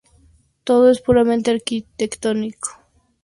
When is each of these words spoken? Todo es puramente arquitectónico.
Todo 0.63 0.89
es 0.89 0.99
puramente 0.99 1.51
arquitectónico. 1.51 2.69